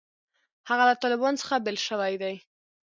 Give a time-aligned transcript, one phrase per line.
[0.69, 2.35] هغه له طالبانو څخه بېل شوی دی.